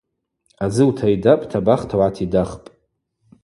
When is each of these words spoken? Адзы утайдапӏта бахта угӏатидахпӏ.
Адзы 0.65 0.83
утайдапӏта 0.91 1.59
бахта 1.65 1.95
угӏатидахпӏ. 1.97 2.67